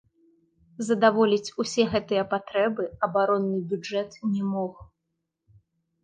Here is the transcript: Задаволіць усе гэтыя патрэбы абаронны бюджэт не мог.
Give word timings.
Задаволіць 0.85 1.53
усе 1.63 1.83
гэтыя 1.93 2.23
патрэбы 2.31 2.85
абаронны 3.07 3.59
бюджэт 3.73 4.17
не 4.31 4.41
мог. 4.55 4.73